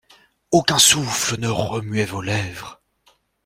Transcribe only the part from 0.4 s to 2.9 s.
Aucun souffle ne remuait vos lèvres.